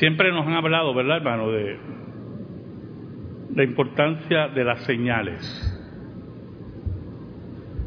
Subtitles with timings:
[0.00, 1.78] Siempre nos han hablado, ¿verdad, hermano?, de
[3.54, 5.42] la importancia de las señales.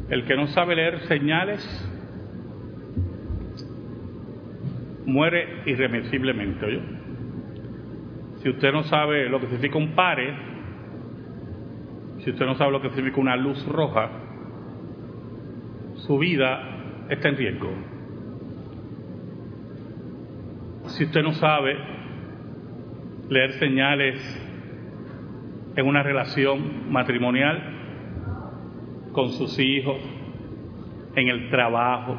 [0.08, 1.60] El que no sabe leer señales
[5.06, 6.64] muere irremisiblemente.
[6.64, 6.82] ¿oye?
[8.36, 10.34] Si usted no sabe lo que significa un pare,
[12.18, 14.08] si usted no sabe lo que significa una luz roja,
[15.96, 17.70] su vida está en riesgo.
[20.86, 22.03] Si usted no sabe
[23.28, 24.18] leer señales
[25.76, 27.62] en una relación matrimonial
[29.12, 29.96] con sus hijos,
[31.16, 32.18] en el trabajo,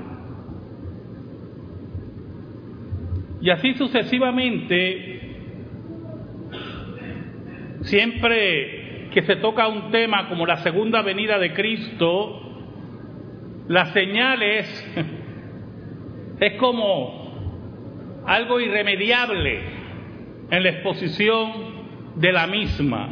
[3.45, 5.19] y así sucesivamente,
[7.81, 12.41] siempre que se toca un tema como la segunda venida de Cristo,
[13.67, 14.65] las señales
[16.39, 19.74] es como algo irremediable
[20.49, 21.51] en la exposición
[22.15, 23.09] de la misma.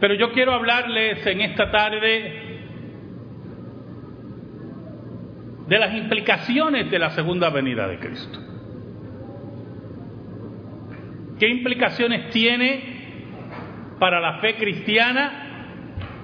[0.00, 2.48] Pero yo quiero hablarles en esta tarde
[5.68, 8.40] de las implicaciones de la segunda venida de Cristo.
[11.38, 12.98] ¿Qué implicaciones tiene
[13.98, 15.48] para la fe cristiana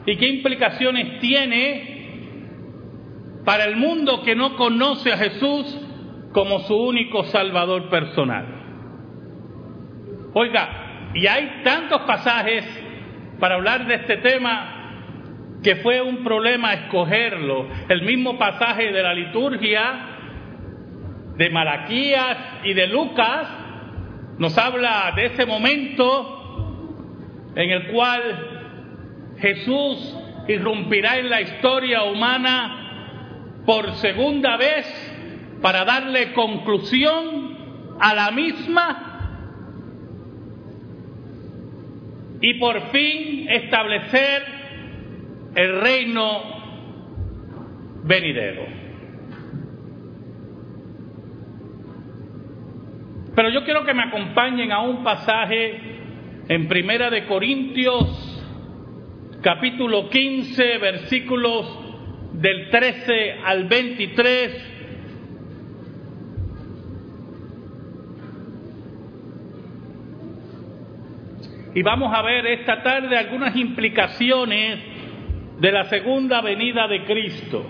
[0.06, 1.96] ¿Y qué implicaciones tiene
[3.44, 5.80] para el mundo que no conoce a Jesús
[6.36, 8.44] como su único Salvador personal?
[10.34, 12.62] Oiga, y hay tantos pasajes
[13.40, 17.66] para hablar de este tema que fue un problema escogerlo.
[17.88, 19.80] El mismo pasaje de la liturgia
[21.38, 23.48] de Malaquías y de Lucas
[24.36, 30.14] nos habla de ese momento en el cual Jesús
[30.48, 35.05] irrumpirá en la historia humana por segunda vez
[35.60, 39.06] para darle conclusión a la misma
[42.40, 44.42] y por fin establecer
[45.54, 46.42] el reino
[48.04, 48.62] venidero.
[53.34, 55.80] Pero yo quiero que me acompañen a un pasaje
[56.48, 58.36] en Primera de Corintios
[59.42, 61.78] capítulo 15, versículos
[62.32, 64.75] del 13 al 23.
[71.76, 74.78] Y vamos a ver esta tarde algunas implicaciones
[75.60, 77.66] de la segunda venida de Cristo.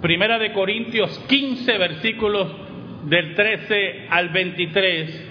[0.00, 2.56] Primera de Corintios 15, versículos
[3.04, 5.28] del 13 al 23,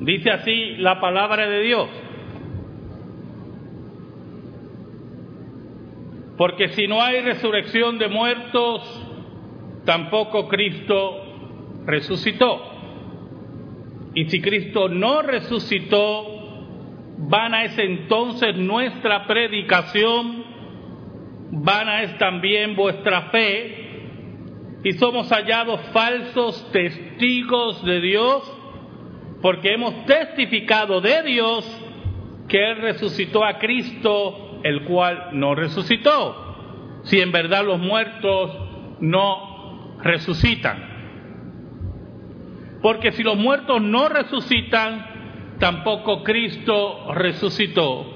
[0.00, 2.03] dice así la palabra de Dios.
[6.36, 8.82] Porque si no hay resurrección de muertos,
[9.84, 12.70] tampoco Cristo resucitó.
[14.14, 16.26] Y si Cristo no resucitó,
[17.18, 20.44] vana es entonces nuestra predicación
[21.50, 23.80] vana es también vuestra fe,
[24.82, 28.52] y somos hallados falsos testigos de Dios,
[29.40, 31.80] porque hemos testificado de Dios
[32.48, 38.50] que Él resucitó a Cristo, el cual no resucitó, si en verdad los muertos
[38.98, 40.94] no resucitan.
[42.82, 45.06] Porque si los muertos no resucitan,
[45.58, 48.10] tampoco Cristo resucitó.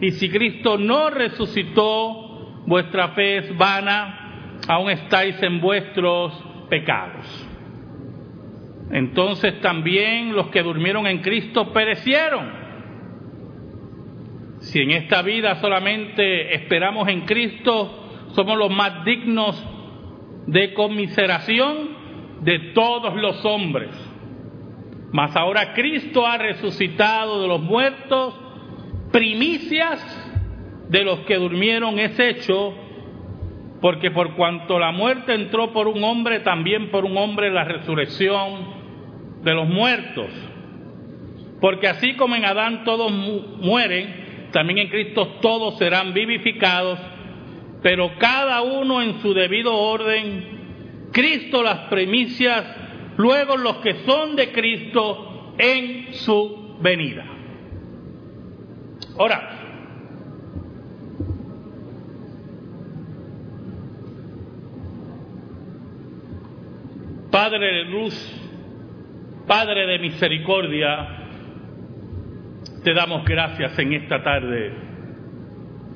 [0.00, 6.32] Y si Cristo no resucitó, vuestra fe es vana, aún estáis en vuestros
[6.68, 7.48] pecados.
[8.90, 12.61] Entonces también los que durmieron en Cristo perecieron.
[14.72, 19.62] Si en esta vida solamente esperamos en Cristo, somos los más dignos
[20.46, 21.90] de conmiseración
[22.40, 23.90] de todos los hombres.
[25.12, 28.34] Mas ahora Cristo ha resucitado de los muertos,
[29.12, 30.00] primicias
[30.88, 32.72] de los que durmieron es hecho,
[33.82, 38.68] porque por cuanto la muerte entró por un hombre, también por un hombre la resurrección
[39.42, 40.30] de los muertos.
[41.60, 44.21] Porque así como en Adán todos mueren,
[44.52, 46.98] también en Cristo todos serán vivificados,
[47.82, 52.64] pero cada uno en su debido orden, Cristo las primicias,
[53.16, 57.24] luego los que son de Cristo en su venida.
[59.18, 59.58] Ahora,
[67.30, 68.40] Padre de luz,
[69.46, 71.21] Padre de misericordia,
[72.82, 74.72] te damos gracias en esta tarde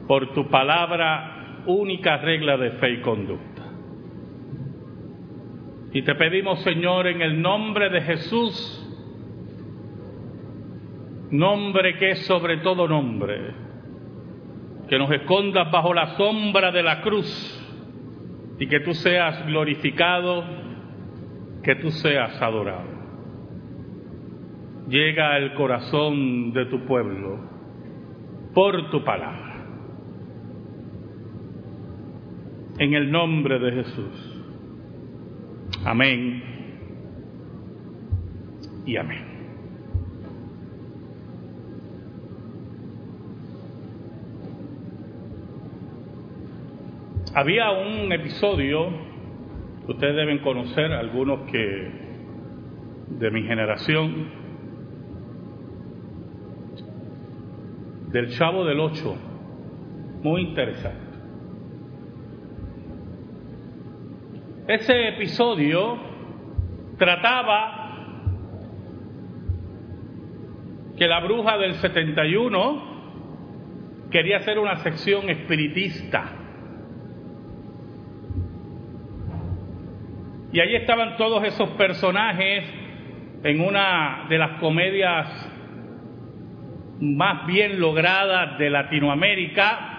[0.06, 3.62] por tu palabra, única regla de fe y conducta.
[5.92, 8.82] Y te pedimos, Señor, en el nombre de Jesús,
[11.30, 13.52] nombre que es sobre todo nombre,
[14.88, 17.62] que nos escondas bajo la sombra de la cruz
[18.60, 20.44] y que tú seas glorificado,
[21.64, 22.95] que tú seas adorado.
[24.88, 27.40] Llega al corazón de tu pueblo
[28.54, 29.54] por tu palabra.
[32.78, 34.42] En el nombre de Jesús.
[35.84, 36.42] Amén
[38.84, 39.36] y amén.
[47.34, 48.88] Había un episodio
[49.84, 51.90] que ustedes deben conocer, algunos que
[53.10, 54.45] de mi generación,
[58.12, 59.16] del Chavo del Ocho,
[60.22, 61.06] muy interesante.
[64.68, 65.96] Ese episodio
[66.98, 67.86] trataba
[70.96, 72.96] que la bruja del 71
[74.10, 76.32] quería hacer una sección espiritista.
[80.52, 82.64] Y ahí estaban todos esos personajes
[83.44, 85.45] en una de las comedias
[87.00, 89.92] más bien logradas de Latinoamérica,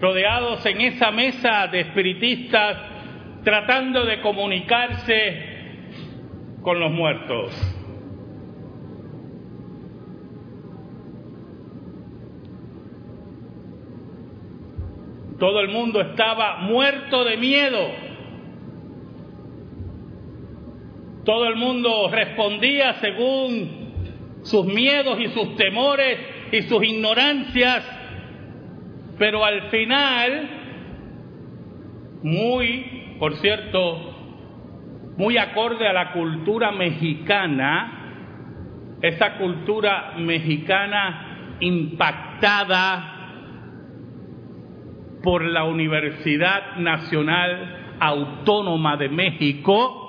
[0.00, 2.76] rodeados en esa mesa de espiritistas
[3.42, 5.56] tratando de comunicarse
[6.62, 7.52] con los muertos.
[15.38, 17.86] Todo el mundo estaba muerto de miedo.
[21.24, 23.85] Todo el mundo respondía según
[24.46, 26.18] sus miedos y sus temores
[26.52, 27.84] y sus ignorancias,
[29.18, 30.50] pero al final,
[32.22, 34.14] muy por cierto,
[35.16, 37.92] muy acorde a la cultura mexicana,
[39.00, 43.12] esa cultura mexicana impactada
[45.22, 50.05] por la Universidad Nacional Autónoma de México.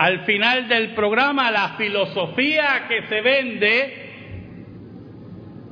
[0.00, 4.10] Al final del programa, la filosofía que se vende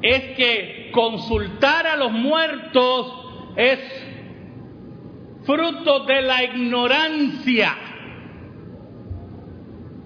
[0.03, 3.79] es que consultar a los muertos es
[5.47, 7.75] fruto de la ignorancia.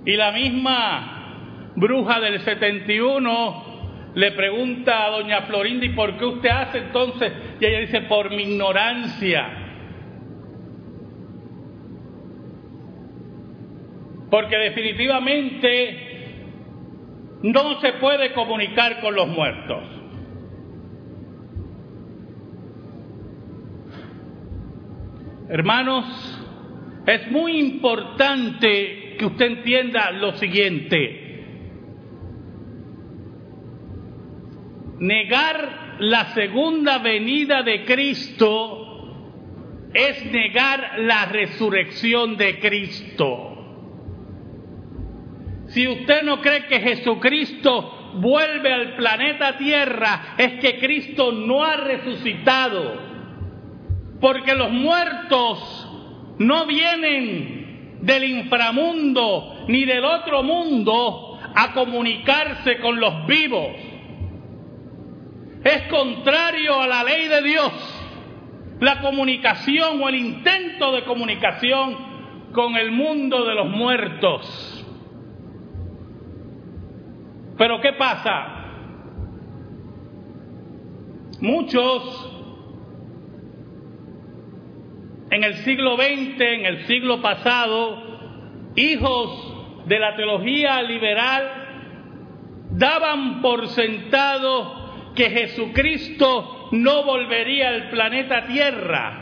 [0.07, 6.49] Y la misma bruja del 71 le pregunta a doña Florinda, ¿y por qué usted
[6.49, 7.33] hace entonces?
[7.59, 9.62] Y ella dice, por mi ignorancia.
[14.33, 16.13] Porque definitivamente
[17.43, 19.85] no se puede comunicar con los muertos.
[25.51, 26.07] Hermanos,
[27.07, 31.45] es muy importante que usted entienda lo siguiente.
[34.99, 39.11] Negar la segunda venida de Cristo
[39.93, 43.52] es negar la resurrección de Cristo.
[45.73, 51.77] Si usted no cree que Jesucristo vuelve al planeta Tierra, es que Cristo no ha
[51.77, 53.01] resucitado
[54.21, 55.89] porque los muertos
[56.39, 63.77] no vienen del inframundo ni del otro mundo a comunicarse con los vivos.
[65.65, 67.73] Es contrario a la ley de Dios
[68.81, 71.97] la comunicación o el intento de comunicación
[72.53, 74.82] con el mundo de los muertos.
[77.59, 78.59] Pero ¿qué pasa?
[81.41, 82.33] Muchos
[85.31, 91.63] en el siglo XX, en el siglo pasado, hijos de la teología liberal
[92.73, 99.19] daban por sentado que Jesucristo no volvería al planeta Tierra.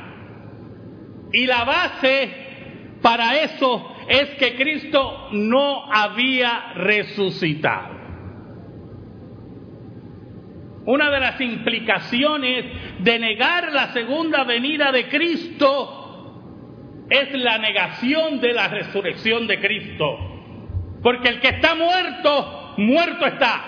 [1.32, 2.30] Y la base
[3.02, 7.89] para eso es que Cristo no había resucitado.
[10.90, 12.64] Una de las implicaciones
[12.98, 20.18] de negar la segunda venida de Cristo es la negación de la resurrección de Cristo.
[21.00, 23.64] Porque el que está muerto, muerto está.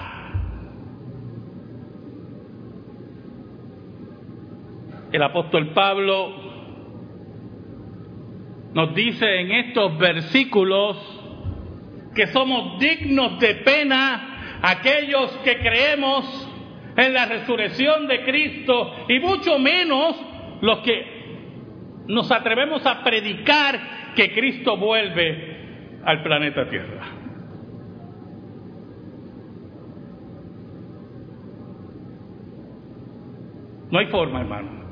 [5.12, 6.34] El apóstol Pablo
[8.74, 10.96] nos dice en estos versículos
[12.16, 16.48] que somos dignos de pena aquellos que creemos
[16.96, 20.16] en la resurrección de Cristo y mucho menos
[20.60, 21.22] los que
[22.08, 27.22] nos atrevemos a predicar que Cristo vuelve al planeta Tierra.
[33.90, 34.82] No hay forma, hermano.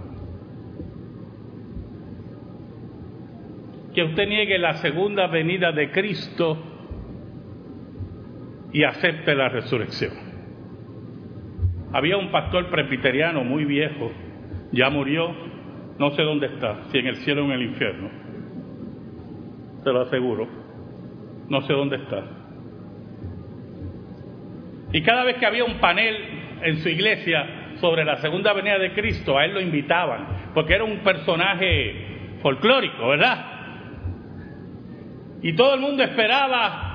[3.95, 6.59] Que usted niegue la segunda venida de Cristo
[8.73, 10.30] y acepte la resurrección.
[11.93, 14.13] Había un pastor presbiteriano muy viejo,
[14.73, 15.35] ya murió,
[15.99, 18.11] no sé dónde está, si en el cielo o en el infierno.
[19.83, 20.49] Se lo aseguro.
[21.49, 22.25] No sé dónde está.
[24.93, 26.17] Y cada vez que había un panel
[26.63, 30.85] en su iglesia sobre la segunda venida de Cristo, a él lo invitaban, porque era
[30.85, 33.47] un personaje folclórico, ¿verdad?
[35.43, 36.91] Y todo el mundo esperaba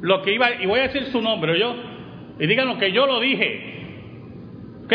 [0.00, 1.74] lo que iba, y voy a decir su nombre, yo,
[2.38, 3.77] y digan lo que yo lo dije.
[4.88, 4.94] ¿Ok?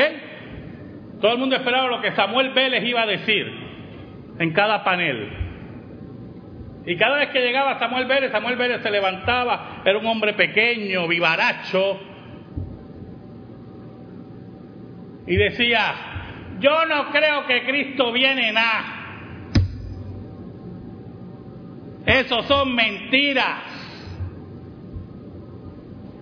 [1.21, 3.45] Todo el mundo esperaba lo que Samuel Vélez iba a decir
[4.39, 5.29] en cada panel.
[6.87, 11.07] Y cada vez que llegaba Samuel Vélez, Samuel Vélez se levantaba, era un hombre pequeño,
[11.07, 11.99] vivaracho,
[15.27, 15.93] y decía,
[16.59, 18.99] yo no creo que Cristo viene nada.
[22.07, 23.59] Eso son mentiras.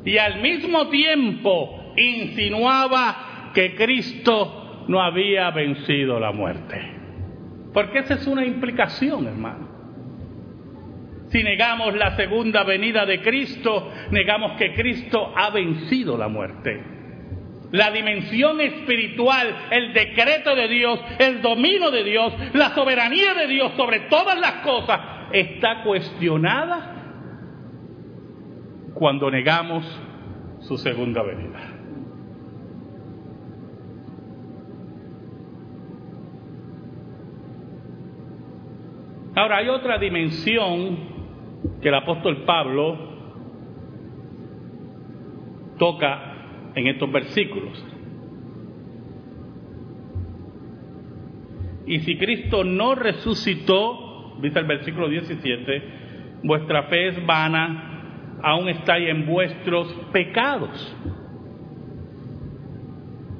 [0.04, 7.02] Y al mismo tiempo insinuaba que Cristo no había vencido la muerte.
[7.74, 9.70] Porque esa es una implicación, hermano.
[11.30, 16.84] Si negamos la segunda venida de Cristo, negamos que Cristo ha vencido la muerte.
[17.72, 23.72] La dimensión espiritual, el decreto de Dios, el dominio de Dios, la soberanía de Dios
[23.78, 25.00] sobre todas las cosas
[25.32, 26.98] está cuestionada
[28.94, 29.86] cuando negamos
[30.60, 31.71] su segunda venida.
[39.36, 40.98] Ahora hay otra dimensión
[41.82, 42.98] que el apóstol Pablo
[45.78, 46.34] toca
[46.76, 47.86] en estos versículos.
[51.88, 55.84] Y si Cristo no resucitó, dice el versículo 17,
[56.44, 60.96] vuestra fe es vana, aún estáis en vuestros pecados.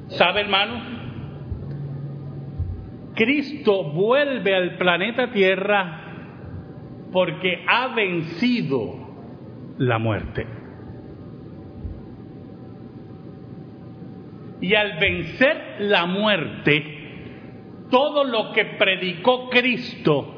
[0.08, 1.01] ¿Sabe, hermano?
[3.14, 6.02] Cristo vuelve al planeta Tierra
[7.12, 9.02] porque ha vencido
[9.78, 10.46] la muerte.
[14.60, 17.02] Y al vencer la muerte,
[17.90, 20.34] todo lo que predicó Cristo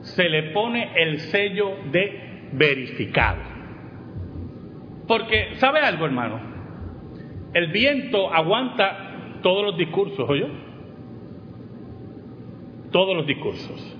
[0.00, 3.42] se le pone el sello de verificado.
[5.06, 6.40] Porque, ¿sabe algo, hermano?
[7.52, 10.69] El viento aguanta todos los discursos, ¿oyó?
[12.90, 13.96] Todos los discursos.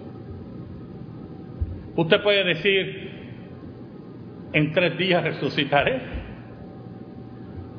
[1.96, 3.10] Usted puede decir,
[4.52, 6.00] en tres días resucitaré.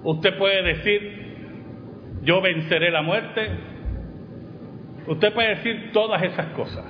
[0.04, 1.22] Usted puede decir,
[2.24, 3.50] yo venceré la muerte.
[5.08, 6.86] Usted puede decir todas esas cosas.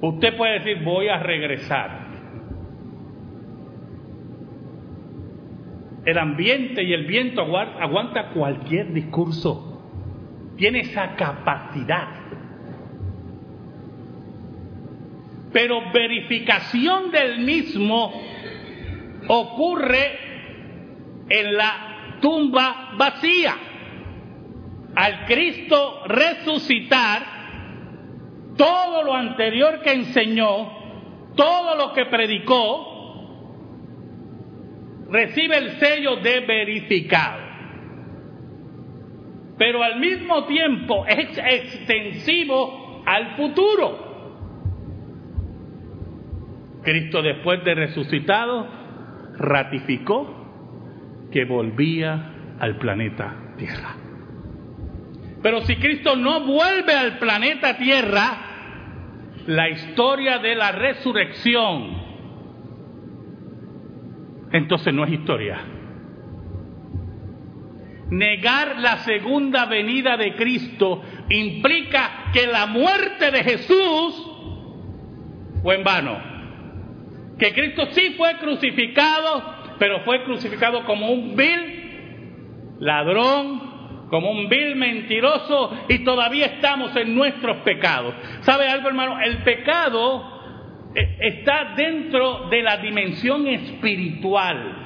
[0.00, 2.06] Usted puede decir, voy a regresar.
[6.04, 9.75] El ambiente y el viento aguanta cualquier discurso
[10.56, 12.08] tiene esa capacidad.
[15.52, 18.12] Pero verificación del mismo
[19.28, 20.18] ocurre
[21.28, 23.54] en la tumba vacía.
[24.94, 27.36] Al Cristo resucitar,
[28.56, 32.94] todo lo anterior que enseñó, todo lo que predicó,
[35.10, 37.45] recibe el sello de verificado
[39.58, 44.06] pero al mismo tiempo es extensivo al futuro.
[46.82, 48.66] Cristo después de resucitado
[49.38, 53.96] ratificó que volvía al planeta Tierra.
[55.42, 58.38] Pero si Cristo no vuelve al planeta Tierra,
[59.46, 62.02] la historia de la resurrección,
[64.52, 65.75] entonces no es historia
[68.10, 74.30] Negar la segunda venida de Cristo implica que la muerte de Jesús
[75.62, 76.36] fue en vano.
[77.38, 84.76] Que Cristo sí fue crucificado, pero fue crucificado como un vil ladrón, como un vil
[84.76, 88.14] mentiroso y todavía estamos en nuestros pecados.
[88.40, 89.20] ¿Sabe algo, hermano?
[89.20, 90.36] El pecado
[90.94, 94.85] eh, está dentro de la dimensión espiritual,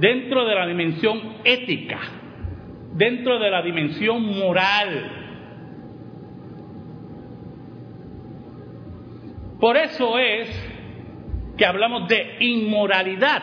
[0.00, 2.00] dentro de la dimensión ética,
[2.94, 5.16] dentro de la dimensión moral.
[9.60, 10.48] Por eso es
[11.58, 13.42] que hablamos de inmoralidad.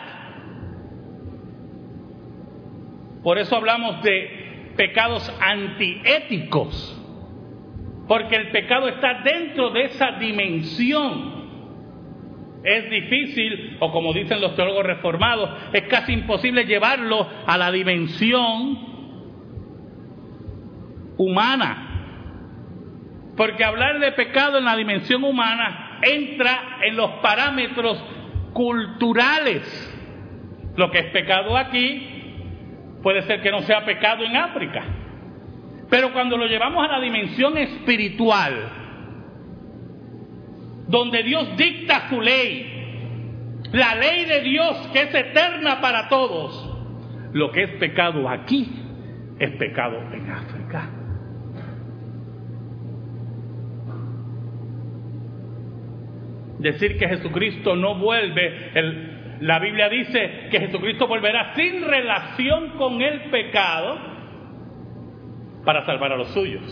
[3.22, 6.94] Por eso hablamos de pecados antiéticos.
[8.08, 11.37] Porque el pecado está dentro de esa dimensión.
[12.64, 18.78] Es difícil, o como dicen los teólogos reformados, es casi imposible llevarlo a la dimensión
[21.16, 21.84] humana.
[23.36, 28.02] Porque hablar de pecado en la dimensión humana entra en los parámetros
[28.52, 29.94] culturales.
[30.76, 32.18] Lo que es pecado aquí
[33.02, 34.84] puede ser que no sea pecado en África.
[35.88, 38.87] Pero cuando lo llevamos a la dimensión espiritual,
[40.88, 46.74] donde Dios dicta su ley, la ley de Dios que es eterna para todos,
[47.32, 48.68] lo que es pecado aquí
[49.38, 50.90] es pecado en África.
[56.58, 58.72] Decir que Jesucristo no vuelve,
[59.40, 64.08] la Biblia dice que Jesucristo volverá sin relación con el pecado,
[65.64, 66.62] para salvar a los suyos.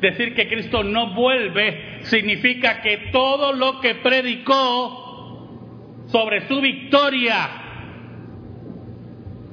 [0.00, 5.02] Decir que Cristo no vuelve significa que todo lo que predicó
[6.06, 7.48] sobre su victoria,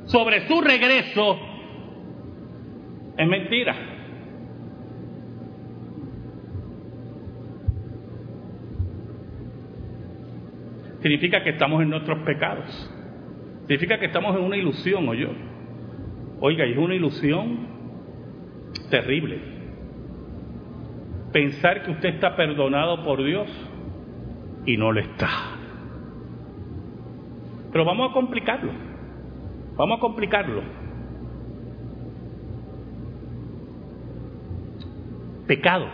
[0.06, 1.39] sobre su regreso,
[3.18, 3.75] es mentira.
[11.01, 12.91] Significa que estamos en nuestros pecados.
[13.68, 15.29] Significa que estamos en una ilusión, o yo.
[16.41, 17.68] Oiga, es una ilusión
[18.89, 19.58] terrible.
[21.31, 23.48] Pensar que usted está perdonado por Dios
[24.65, 25.29] y no lo está.
[27.72, 28.72] Pero vamos a complicarlo.
[29.75, 30.61] Vamos a complicarlo.
[35.48, 35.87] Pecado.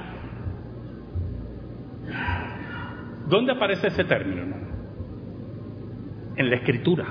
[3.27, 4.43] ¿Dónde aparece ese término?
[6.35, 7.05] En la escritura.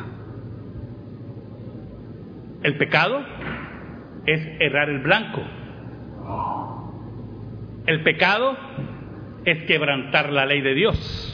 [2.62, 3.20] El pecado
[4.26, 5.42] es errar el blanco.
[7.86, 8.56] El pecado
[9.44, 11.30] es quebrantar la ley de Dios.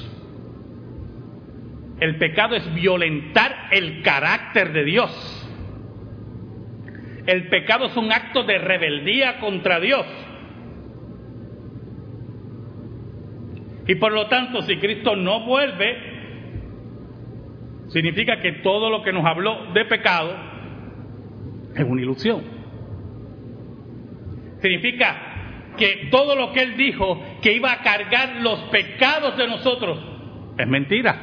[2.01, 5.37] El pecado es violentar el carácter de Dios.
[7.27, 10.07] El pecado es un acto de rebeldía contra Dios.
[13.87, 15.97] Y por lo tanto, si Cristo no vuelve,
[17.89, 20.35] significa que todo lo que nos habló de pecado
[21.75, 22.43] es una ilusión.
[24.61, 25.30] Significa
[25.81, 29.99] que todo lo que Él dijo que iba a cargar los pecados de nosotros
[30.59, 31.17] es mentira.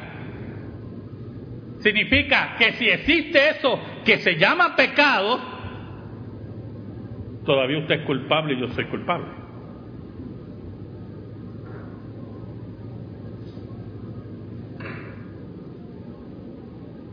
[1.78, 5.38] Significa que si existe eso que se llama pecado,
[7.46, 9.28] todavía usted es culpable y yo soy culpable.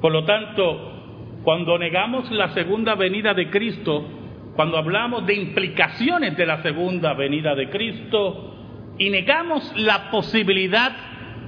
[0.02, 4.15] Por lo tanto, cuando negamos la segunda venida de Cristo,
[4.56, 10.96] cuando hablamos de implicaciones de la segunda venida de Cristo y negamos la posibilidad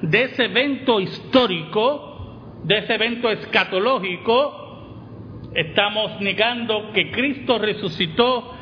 [0.02, 8.54] de ese evento histórico, de ese evento escatológico, estamos negando que Cristo resucitó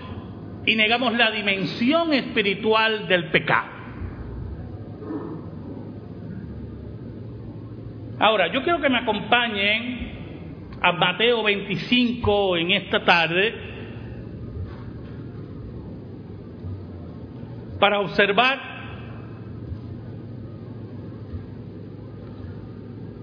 [0.67, 3.73] y negamos la dimensión espiritual del pecado.
[8.19, 10.05] Ahora, yo quiero que me acompañen
[10.81, 13.74] a Mateo 25 en esta tarde
[17.79, 18.59] para observar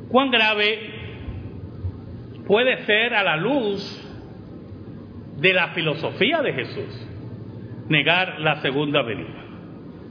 [0.08, 0.90] cuán grave
[2.46, 3.98] puede ser a la luz
[5.38, 7.08] de la filosofía de Jesús
[7.88, 9.42] negar la segunda venida.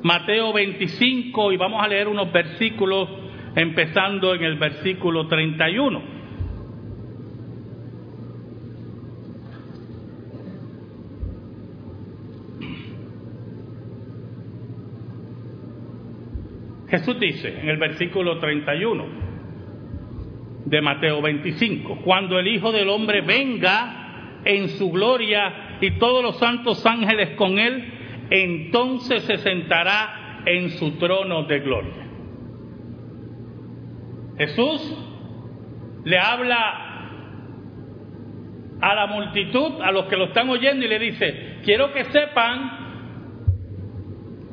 [0.03, 3.09] Mateo 25 y vamos a leer unos versículos
[3.55, 6.01] empezando en el versículo 31.
[16.91, 19.05] Jesús dice en el versículo 31
[20.65, 26.37] de Mateo 25, cuando el Hijo del Hombre venga en su gloria y todos los
[26.37, 32.07] santos ángeles con él, entonces se sentará en su trono de gloria.
[34.37, 34.97] Jesús
[36.03, 36.91] le habla
[38.81, 42.90] a la multitud, a los que lo están oyendo, y le dice, quiero que sepan,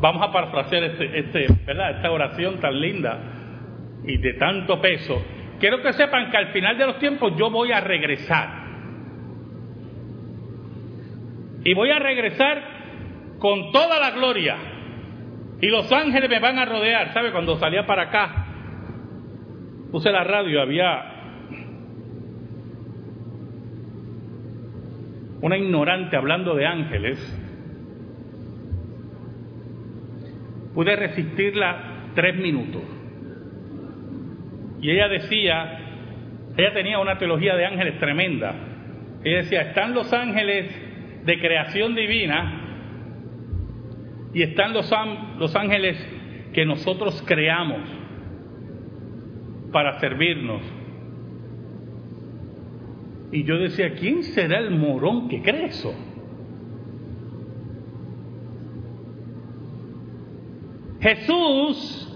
[0.01, 3.19] vamos a parafrasear este, este, esta oración tan linda
[4.05, 5.23] y de tanto peso,
[5.59, 8.69] quiero que sepan que al final de los tiempos yo voy a regresar.
[11.65, 12.63] Y voy a regresar
[13.39, 14.57] con toda la gloria.
[15.61, 17.13] Y los ángeles me van a rodear.
[17.13, 17.33] ¿Sabe?
[17.33, 18.47] Cuando salía para acá,
[19.91, 21.15] puse la radio, había
[25.41, 27.19] una ignorante hablando de ángeles,
[30.79, 32.85] pude resistirla tres minutos.
[34.81, 35.77] Y ella decía,
[36.57, 38.55] ella tenía una teología de ángeles tremenda.
[39.25, 40.71] Ella decía, están los ángeles
[41.25, 42.61] de creación divina
[44.33, 44.88] y están los,
[45.41, 45.97] los ángeles
[46.53, 47.81] que nosotros creamos
[49.73, 50.62] para servirnos.
[53.33, 55.93] Y yo decía, ¿quién será el morón que cree eso?
[61.01, 62.09] Jesús,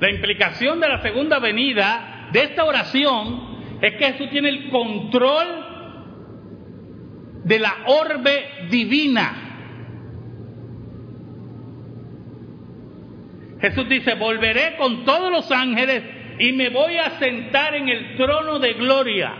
[0.00, 5.46] la implicación de la segunda venida de esta oración es que Jesús tiene el control
[7.44, 9.42] de la orbe divina.
[13.60, 16.02] Jesús dice, volveré con todos los ángeles
[16.38, 19.34] y me voy a sentar en el trono de gloria.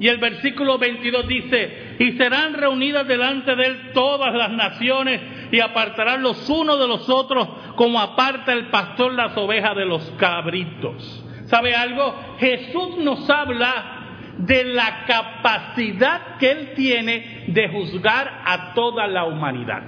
[0.00, 5.60] Y el versículo 22 dice, y serán reunidas delante de él todas las naciones y
[5.60, 11.24] apartarán los unos de los otros como aparta el pastor las ovejas de los cabritos.
[11.46, 12.14] ¿Sabe algo?
[12.38, 13.98] Jesús nos habla
[14.38, 19.82] de la capacidad que él tiene de juzgar a toda la humanidad.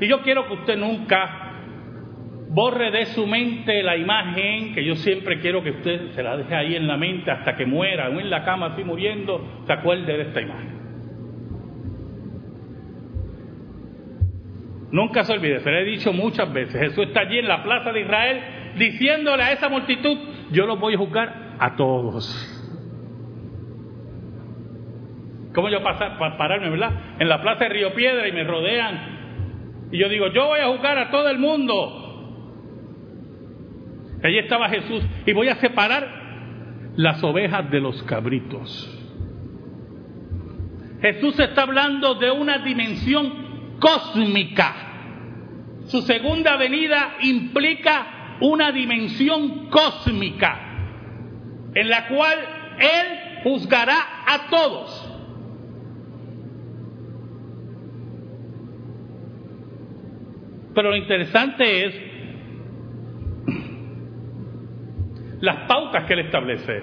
[0.00, 1.40] Y yo quiero que usted nunca
[2.50, 6.54] borre de su mente la imagen que yo siempre quiero que usted se la deje
[6.54, 10.16] ahí en la mente hasta que muera o en la cama así muriendo, se acuerde
[10.16, 10.83] de esta imagen.
[14.90, 17.92] Nunca se olvide, se lo he dicho muchas veces, Jesús está allí en la plaza
[17.92, 18.40] de Israel
[18.76, 20.18] diciéndole a esa multitud,
[20.50, 22.50] yo los voy a juzgar a todos.
[25.54, 26.92] ¿Cómo yo pasar, pararme, verdad?
[27.18, 29.88] En la plaza de Río Piedra y me rodean.
[29.92, 32.00] Y yo digo, yo voy a juzgar a todo el mundo.
[34.24, 36.08] Allí estaba Jesús y voy a separar
[36.96, 38.90] las ovejas de los cabritos.
[41.00, 43.43] Jesús está hablando de una dimensión
[43.78, 44.74] cósmica.
[45.86, 50.60] Su segunda venida implica una dimensión cósmica
[51.74, 52.38] en la cual
[52.78, 55.10] Él juzgará a todos.
[60.74, 61.94] Pero lo interesante es
[65.40, 66.82] las pautas que él establece.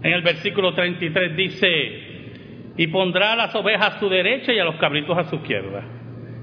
[0.00, 2.07] En el versículo 33 dice,
[2.78, 5.84] y pondrá a las ovejas a su derecha y a los cabritos a su izquierda.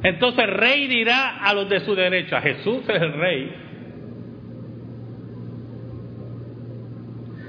[0.04, 3.56] Entonces el rey dirá a los de su derecha, Jesús es el rey,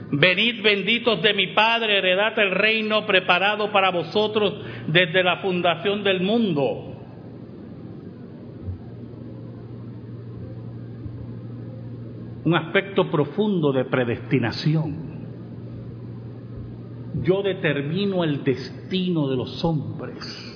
[0.08, 4.54] Venid benditos de mi Padre, heredad el reino preparado para vosotros
[4.86, 6.96] desde la fundación del mundo.
[12.46, 15.15] un aspecto profundo de predestinación.
[17.22, 20.52] Yo determino el destino de los hombres.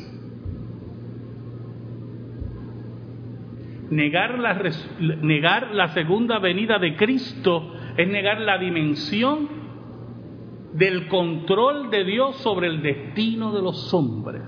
[3.90, 9.48] Negar la, segunda venida de Cristo es negar la dimensión
[10.74, 14.42] del control de Dios sobre el destino de los hombres.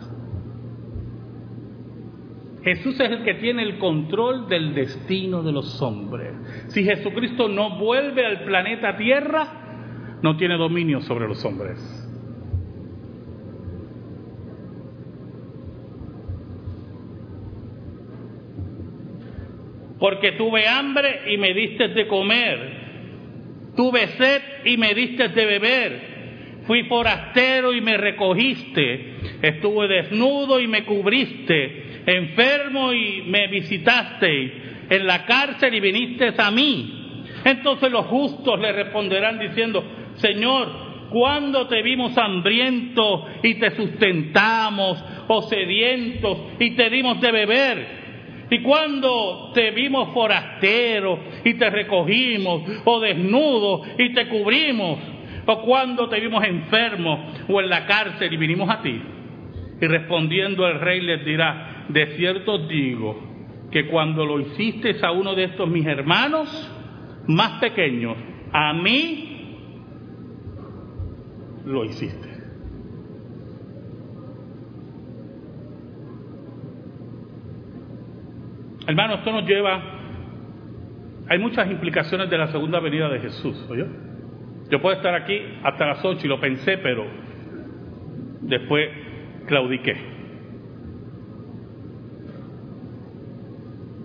[2.62, 6.32] Jesús es el que tiene el control del destino de los hombres.
[6.68, 12.01] Si Jesucristo no vuelve al planeta Tierra, no tiene dominio sobre los hombres.
[20.02, 22.58] Porque tuve hambre y me diste de comer,
[23.76, 26.00] tuve sed y me diste de beber,
[26.66, 32.02] fui forastero y me recogiste, estuve desnudo y me cubriste.
[32.04, 34.50] Enfermo y me visitasteis,
[34.90, 37.22] en la cárcel y vinisteis a mí.
[37.44, 39.84] Entonces los justos le responderán diciendo,
[40.14, 48.01] Señor, ¿cuándo te vimos hambriento y te sustentamos, o sedientos y te dimos de beber?
[48.52, 54.98] ¿Y cuando te vimos forastero y te recogimos, o desnudo y te cubrimos?
[55.46, 59.00] ¿O cuando te vimos enfermo o en la cárcel y vinimos a ti?
[59.80, 63.18] Y respondiendo el rey les dirá, de cierto digo
[63.70, 66.46] que cuando lo hiciste a uno de estos mis hermanos
[67.28, 68.18] más pequeños,
[68.52, 69.46] a mí
[71.64, 72.31] lo hiciste.
[78.86, 79.80] Hermano, esto nos lleva,
[81.28, 83.68] hay muchas implicaciones de la segunda venida de Jesús.
[84.70, 87.04] Yo puedo estar aquí hasta las 8 y lo pensé, pero
[88.40, 88.90] después
[89.46, 89.94] claudiqué.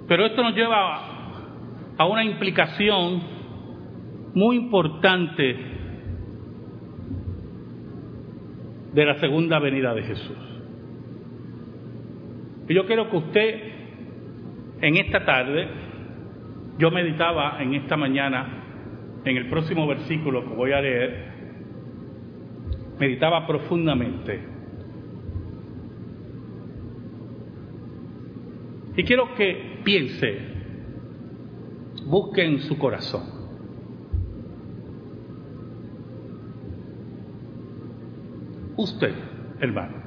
[0.07, 1.01] Pero esto nos lleva
[1.97, 3.21] a una implicación
[4.33, 5.57] muy importante
[8.93, 10.37] de la segunda venida de Jesús.
[12.69, 13.66] Y yo quiero que usted
[14.81, 15.67] en esta tarde,
[16.77, 18.63] yo meditaba en esta mañana
[19.25, 21.27] en el próximo versículo que voy a leer,
[22.99, 24.39] meditaba profundamente.
[28.95, 30.39] Y quiero que piense,
[32.05, 33.37] busque en su corazón.
[38.75, 39.13] Usted,
[39.59, 39.97] hermano,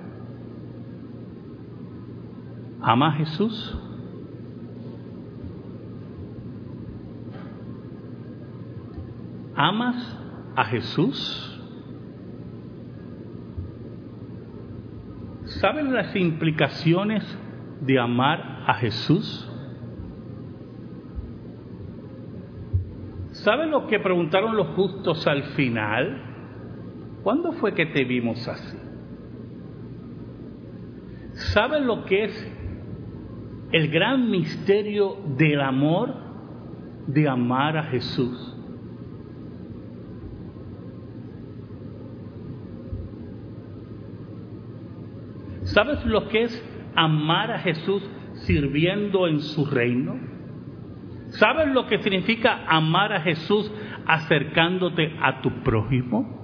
[2.81, 3.90] ¿ama a Jesús?
[9.63, 10.19] ¿Amas
[10.57, 11.61] a Jesús?
[15.45, 17.23] ¿Saben las implicaciones
[17.83, 19.47] de amar a Jesús?
[23.33, 26.23] ¿Saben lo que preguntaron los justos al final?
[27.23, 28.79] ¿Cuándo fue que te vimos así?
[31.53, 32.57] ¿Saben lo que es
[33.73, 36.15] el gran misterio del amor
[37.07, 38.50] de amar a Jesús?
[45.73, 48.03] ¿Sabes lo que es amar a Jesús
[48.45, 50.19] sirviendo en su reino?
[51.29, 53.73] ¿Sabes lo que significa amar a Jesús
[54.05, 56.39] acercándote a tu prójimo?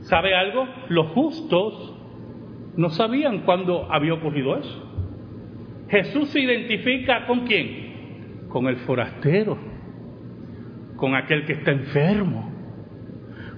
[0.00, 0.66] ¿Sabe algo?
[0.88, 1.94] Los justos
[2.76, 4.82] no sabían cuándo había ocurrido eso.
[5.90, 8.48] Jesús se identifica con quién?
[8.48, 9.58] Con el forastero,
[10.96, 12.50] con aquel que está enfermo,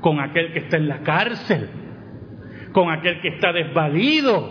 [0.01, 1.86] con aquel que está en la cárcel
[2.77, 4.51] con aquel que está desvalido,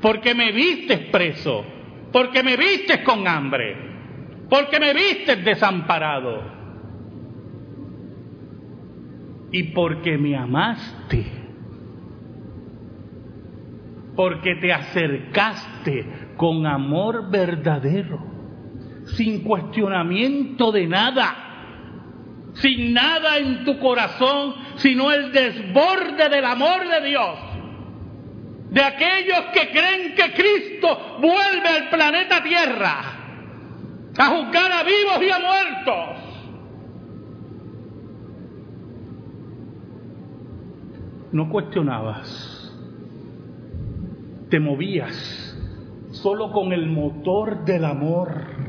[0.00, 1.66] porque me vistes preso,
[2.10, 3.76] porque me vistes con hambre,
[4.48, 6.40] porque me vistes desamparado
[9.52, 11.26] y porque me amaste,
[14.16, 16.06] porque te acercaste
[16.38, 18.18] con amor verdadero,
[19.18, 21.50] sin cuestionamiento de nada
[22.54, 27.38] sin nada en tu corazón, sino el desborde del amor de Dios.
[28.70, 33.00] De aquellos que creen que Cristo vuelve al planeta Tierra
[34.16, 36.16] a juzgar a vivos y a muertos.
[41.32, 42.72] No cuestionabas,
[44.50, 45.56] te movías
[46.10, 48.60] solo con el motor del amor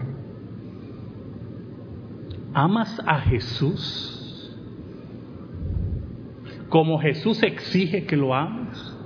[2.54, 4.21] ¿Amas a Jesús
[6.72, 8.98] como Jesús exige que lo ames?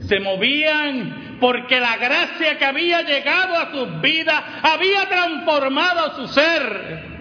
[0.00, 7.12] Se movían porque la gracia que había llegado a sus vidas había transformado su ser.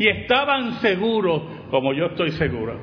[0.00, 2.76] Y estaban seguros, como yo estoy seguro,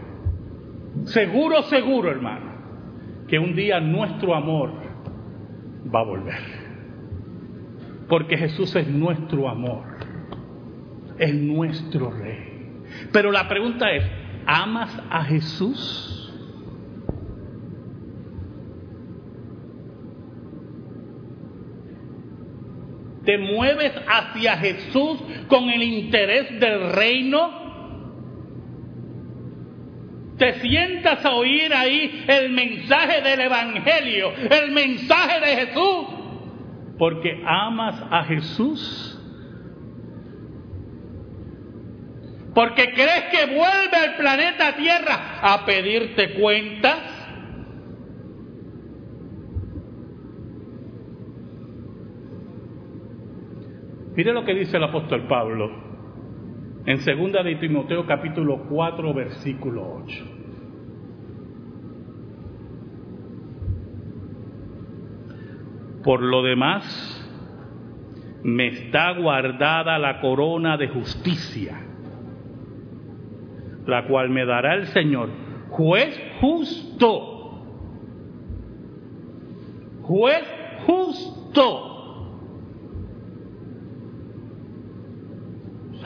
[1.04, 4.72] seguro, seguro, hermano, que un día nuestro amor
[5.94, 6.68] va a volver.
[8.08, 9.97] Porque Jesús es nuestro amor,
[11.20, 12.84] es nuestro rey.
[13.12, 14.04] Pero la pregunta es,
[14.46, 16.34] ¿amas a Jesús?
[23.26, 27.66] ¿Te mueves hacia Jesús con el interés del reino?
[30.38, 36.18] te sientas a oír ahí el mensaje del Evangelio, el mensaje de Jesús
[36.98, 39.14] porque amas a Jesús.
[42.58, 46.98] Porque crees que vuelve al planeta Tierra a pedirte cuentas.
[54.16, 55.70] Mire lo que dice el apóstol Pablo
[56.88, 60.26] en segunda de Timoteo capítulo 4 versículo 8.
[66.04, 66.84] Por lo demás,
[68.42, 71.84] me está guardada la corona de justicia,
[73.88, 75.30] la cual me dará el Señor,
[75.70, 77.64] juez justo,
[80.04, 80.44] juez
[80.86, 81.98] justo,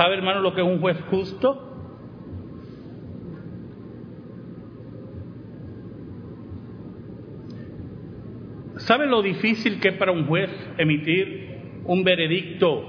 [0.01, 1.67] ¿Sabe, hermano, lo que es un juez justo?
[8.77, 12.83] ¿Sabe lo difícil que es para un juez emitir un veredicto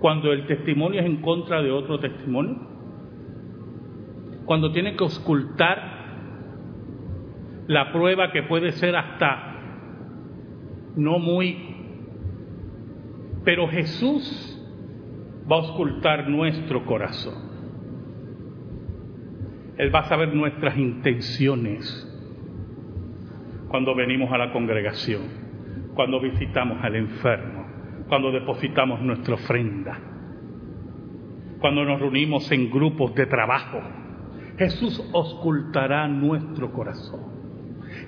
[0.00, 2.77] cuando el testimonio es en contra de otro testimonio?
[4.48, 5.78] Cuando tiene que ocultar
[7.66, 9.56] la prueba que puede ser hasta
[10.96, 11.76] no muy...
[13.44, 14.58] Pero Jesús
[15.52, 17.34] va a ocultar nuestro corazón.
[19.76, 22.06] Él va a saber nuestras intenciones
[23.68, 25.24] cuando venimos a la congregación,
[25.94, 27.66] cuando visitamos al enfermo,
[28.08, 30.00] cuando depositamos nuestra ofrenda,
[31.60, 34.07] cuando nos reunimos en grupos de trabajo.
[34.58, 37.38] Jesús ocultará nuestro corazón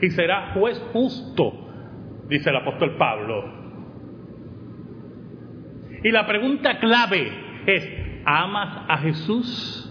[0.02, 1.52] y será juez justo,
[2.28, 3.60] dice el apóstol Pablo.
[6.02, 7.30] Y la pregunta clave
[7.66, 7.88] es,
[8.24, 9.86] ¿amas a Jesús?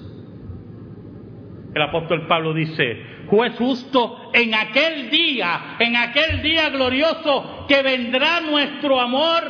[1.73, 8.41] El apóstol Pablo dice, juez justo en aquel día, en aquel día glorioso que vendrá
[8.41, 9.43] nuestro amor,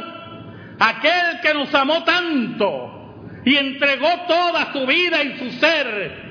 [0.80, 6.29] aquel que nos amó tanto y entregó toda su vida y su ser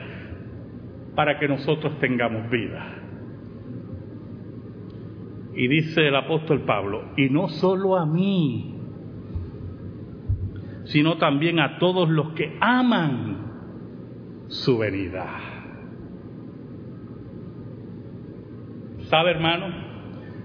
[1.19, 2.95] para que nosotros tengamos vida.
[5.53, 8.81] Y dice el apóstol Pablo, y no solo a mí,
[10.85, 13.37] sino también a todos los que aman
[14.47, 15.27] su venida.
[19.11, 19.75] ¿Sabe, hermano?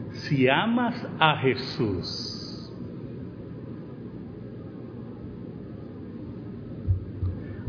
[0.10, 2.74] Si amas a Jesús,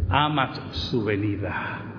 [0.09, 1.94] amas su venida.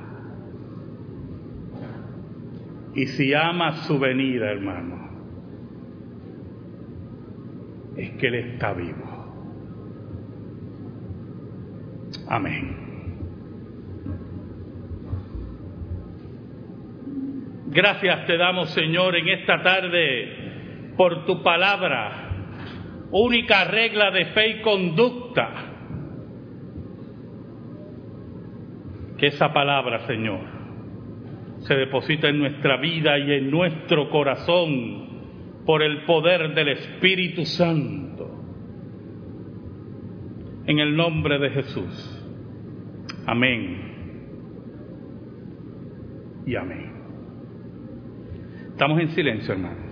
[2.96, 5.10] Y si amas su venida, hermano,
[7.98, 9.16] es que Él está vivo.
[12.30, 12.86] Amén.
[17.68, 22.30] Gracias te damos, Señor, en esta tarde por tu palabra,
[23.12, 25.50] única regla de fe y conducta.
[29.18, 30.55] Que esa palabra, Señor,
[31.68, 38.32] se deposita en nuestra vida y en nuestro corazón por el poder del Espíritu Santo.
[40.68, 42.26] En el nombre de Jesús.
[43.26, 43.94] Amén.
[46.46, 46.92] Y amén.
[48.72, 49.85] Estamos en silencio, hermano.